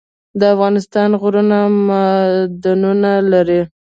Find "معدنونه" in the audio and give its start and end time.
1.89-3.11